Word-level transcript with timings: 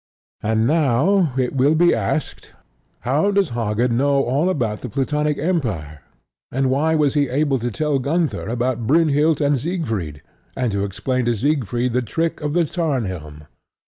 And 0.41 0.65
now 0.65 1.31
it 1.37 1.53
will 1.55 1.75
be 1.75 1.93
asked 1.93 2.53
how 3.01 3.29
does 3.29 3.49
Hagen 3.49 3.97
know 3.97 4.23
all 4.23 4.49
about 4.49 4.81
the 4.81 4.89
Plutonic 4.89 5.37
empire; 5.37 5.99
and 6.51 6.71
why 6.71 6.95
was 6.95 7.13
he 7.13 7.29
able 7.29 7.59
to 7.59 7.69
tell 7.69 7.99
Gunther 7.99 8.47
about 8.49 8.87
Brynhild 8.87 9.41
and 9.41 9.59
Siegfried, 9.59 10.23
and 10.57 10.71
to 10.71 10.85
explain 10.85 11.25
to 11.25 11.37
Siegfried 11.37 11.93
the 11.93 12.01
trick 12.01 12.41
of 12.41 12.53
the 12.53 12.65
Tarnhelm. 12.65 13.45